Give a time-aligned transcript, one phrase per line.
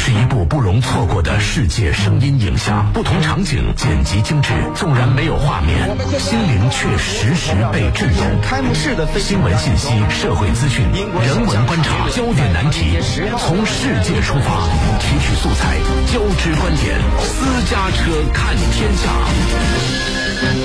[0.00, 5.76] 是一部不容错过的世界声音影像，不同场景剪辑精致，纵然没有画面，
[6.18, 8.24] 心灵却时时被震动。
[8.40, 12.96] 开幕式的新闻信息、社会资讯、人文观察、焦点难题，
[13.36, 14.64] 从世界出发，
[15.00, 15.76] 提取素材，
[16.10, 19.04] 交织观点，私家车看天下。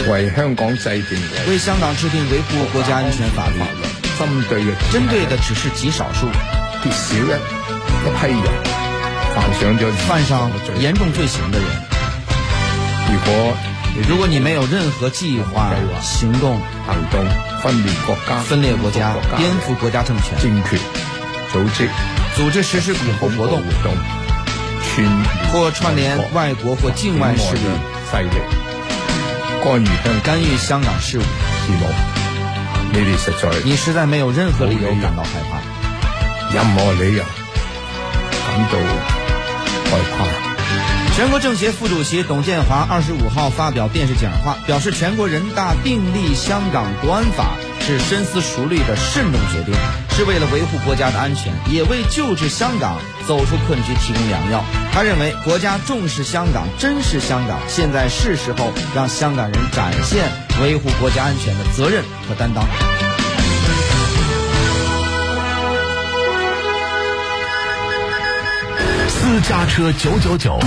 [0.10, 3.60] 为香港制定为香港制定维护国家安全法律，
[4.18, 6.26] 针对嘅针对的只是极少数，
[6.82, 8.84] 极少一一批人
[9.55, 11.68] 犯上咗犯上严重罪行的人。
[13.12, 13.58] 如果
[14.09, 17.26] 如果你没有任何计划、行动、行动
[17.64, 20.78] 分裂国家、分裂国家、颠覆国家政权、政权
[21.52, 21.90] 组织
[22.36, 23.94] 组织实施恐怖活动，活动，
[24.84, 27.62] 串或串联外国或境外势力
[28.12, 28.30] 势力
[29.64, 31.88] 干预香干预香港事务，事务，
[32.92, 35.58] 你哋实在你实在没有任何理由感到害怕。
[36.53, 37.23] 任何理由
[38.45, 38.78] 感到
[39.86, 40.25] 害怕。
[41.16, 49.73] 全国政协副主席董建华二十五号发表电视讲话，表示全国人大订立香港国安法是深思熟虑的慎重决定，
[50.11, 54.61] 是为了维护国家的安全，也为救治香港走出困局提供良药。
[54.92, 60.25] 他认为国家重视香港，珍视香港，现在是时候让香港人展现
[60.61, 62.66] 维护国家安全的责任和担当。
[69.28, 70.59] 私家车九九九，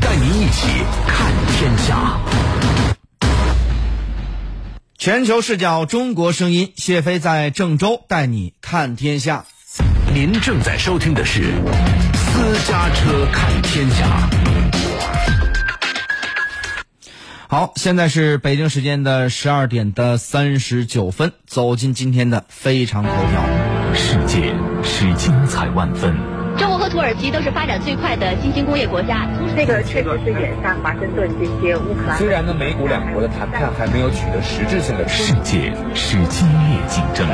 [0.00, 0.68] 带您一起
[1.08, 2.16] 看天下。
[4.96, 9.44] 全球视角，中国声音，谢飞在郑州带你看天下。
[10.14, 11.40] 您正在收听的是
[12.14, 14.28] 《私家车看天下》。
[17.48, 23.44] 好，现在是北京时间的十二点的三十九分，走进今天的非常头条。
[23.94, 24.54] 世界
[24.84, 26.35] 是精彩万分。
[26.88, 29.26] 土耳其都是发展最快的新兴工业国家。
[29.56, 32.16] 这个确实是眼下华盛顿这些乌克兰。
[32.18, 35.06] 虽然呢，美股两国的谈判还没有取得实质性的。
[35.08, 37.26] 世界是激烈竞争。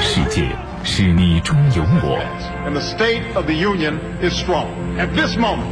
[0.00, 0.48] 世界
[0.84, 2.18] 是你中有我。
[2.66, 4.66] And the state of the union is strong
[4.98, 5.66] at this moment.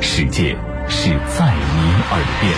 [0.00, 0.56] 世界
[0.88, 1.80] 是在你
[2.10, 2.54] 耳边。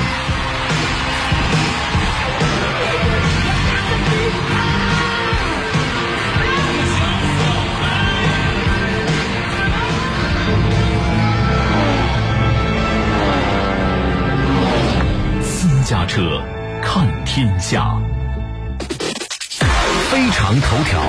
[15.43, 16.43] 私家车
[16.83, 17.97] 看天下，
[20.11, 21.01] 非常头条。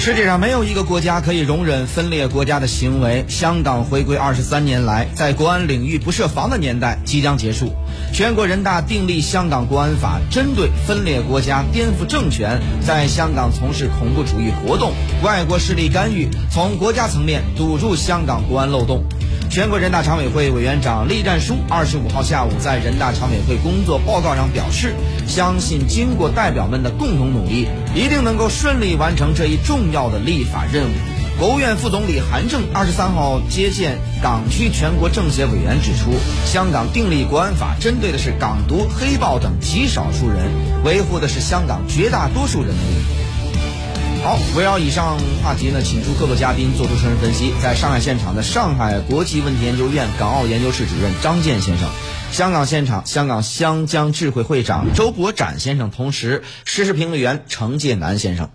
[0.00, 3.26] 世界上没有一个国家可以容忍分裂国家的行为。
[3.28, 7.74] 香港回归二十三年来，在国安领域不设防的年代即将结束。
[8.10, 19.04] 全国人大订立香港国安法，针对分裂国家、颠覆政权，在香港从事恐怖主义活动、外国势力干预，从国家层面堵住香港国安漏洞。
[19.50, 24.94] 全国人大常委会委员长栗战书二十五号下午在人大常委会工作报告上表示，
[25.26, 30.92] 相信经过代表们的共同努力，一定能够顺利完成这一重要的立法任务。
[31.36, 36.12] 国务院副总理韩正二十三号接见港区全国政协委员指出，
[36.46, 40.46] 香港订立国安法针对的是港独、黑暴等极少数人，
[40.84, 43.29] 维护的是香港绝大多数人的利益。
[44.30, 47.52] 好，围绕以上话题呢，请出各个嘉宾做出深入分析。
[47.60, 51.88] 在上海现场的上海国际问题研究院港澳研究室主任张健先生，
[52.30, 58.50] 香港现场香港香江智慧会长周博展先生，同时时事评论员程介南先生。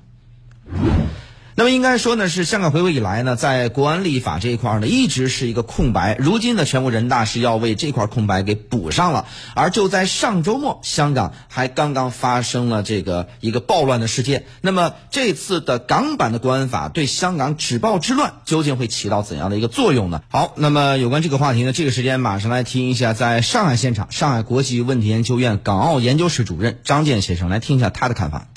[1.57, 6.17] 那么应该说呢，是香港回归以来呢，在国安立法这一块呢，一直是一个空白。
[6.19, 9.25] 如今呢，全国人大是要为这块空白给补上了。
[9.53, 14.43] 而就在上周末，香港还刚刚发生了这个一个暴乱的事件。
[14.59, 20.23] 那么这次的港版的国安法对香港止暴制乱究竟会起到怎样的一个作用呢？
[20.27, 28.49] 好，那么有关这个话题呢，这个时间马上来听一下，在上海现场，上海国际问题研究院港澳研究室主任张健先生来听一下他的看法。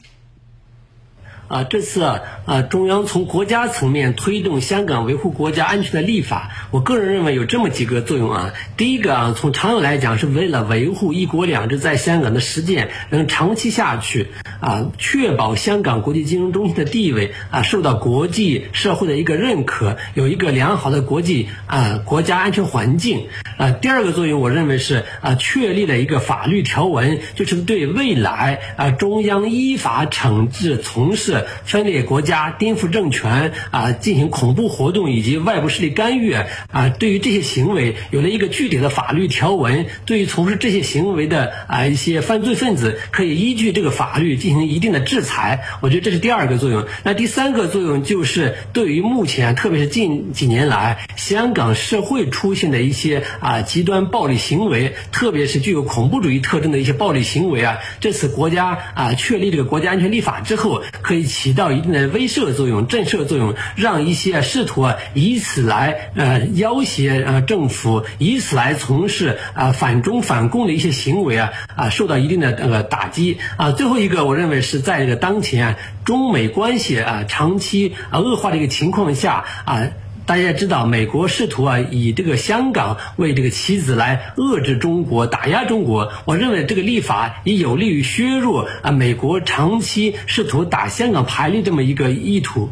[1.49, 8.53] 啊，这次啊，啊，中央从国家层面推动香港维护国家安全的立法，我个人认为有这么几个作用啊。
[8.77, 14.29] 第一个啊，从长远来讲，是为了维护“一国两制”在香港的实践能长期下去，
[14.61, 23.29] 啊，确保香港国际金融中心的地位啊受到国际社会的一个认可，有一个良好的国际啊国家安全环境。
[23.57, 31.38] 啊，第二个作用，我认为是啊，确立了一个法律条文，就是对未来啊中央依法惩治从事。
[31.65, 45.65] 分裂国家、颠覆政权啊，进行恐怖活动以及外部势力干预啊，对于这些行为有了一个具体的法律条文，对于从事这些行为的啊一些犯罪分子，可以依据这个法律进行一定的制裁。
[45.81, 46.87] 我觉得这是第二个作用。
[47.05, 73.71] 那第三个作用就是对于目前，特别是近几年来香港社会出现的一些啊极端暴力行为，特别是具有恐怖主义特征的一些暴力行为啊，这次国家啊确立这个国家安全立法之后，可以起到一定的威慑作用、震慑作用，让一些试图以此来呃要挟呃政府，以此来从事啊反中反共的一些行为啊啊受到一定的呃打击啊。
[73.71, 79.89] 最后一个，我认为是在这个当前中美关系啊长期啊恶化的一个情况下啊。
[80.29, 86.13] 大家知道，美国试图啊以这个香港为这个棋子来遏制中国、打压中国。
[86.27, 92.69] 我认为这个立法也有利于削弱啊美国长期试图打香港牌的这么一个意图。